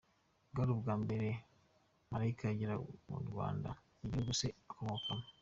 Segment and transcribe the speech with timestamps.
[0.51, 1.27] Bwari ubwa mbere
[2.11, 2.75] Malaika agera
[3.09, 3.69] mu Rwanda,
[4.05, 5.25] igihugu se akomokamo.